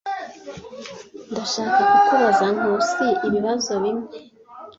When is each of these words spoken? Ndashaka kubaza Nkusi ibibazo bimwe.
Ndashaka 1.31 1.83
kubaza 2.05 2.45
Nkusi 2.55 3.05
ibibazo 3.27 3.71
bimwe. 3.83 4.09